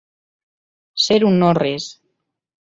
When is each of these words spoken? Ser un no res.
Ser 1.03 1.19
un 1.29 1.37
no 1.45 1.51
res. 1.59 1.87